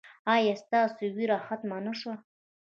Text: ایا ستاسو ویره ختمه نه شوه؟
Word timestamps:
ایا 0.35 0.53
ستاسو 0.63 1.03
ویره 1.15 1.37
ختمه 1.47 1.77
نه 1.85 1.93
شوه؟ 1.99 2.15